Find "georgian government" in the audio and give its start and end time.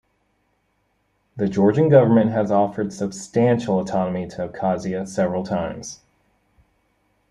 1.47-2.31